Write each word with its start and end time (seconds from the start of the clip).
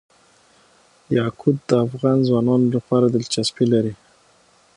یاقوت 1.17 1.57
د 1.69 1.71
افغان 1.85 2.17
ځوانانو 2.27 2.67
لپاره 2.75 3.05
دلچسپي 3.07 3.65
لري. 3.73 3.93